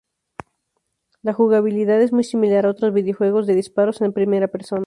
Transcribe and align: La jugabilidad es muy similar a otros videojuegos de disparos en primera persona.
La 1.21 1.31
jugabilidad 1.31 2.01
es 2.01 2.11
muy 2.11 2.23
similar 2.23 2.65
a 2.65 2.71
otros 2.71 2.91
videojuegos 2.91 3.45
de 3.45 3.53
disparos 3.53 4.01
en 4.01 4.13
primera 4.13 4.47
persona. 4.47 4.79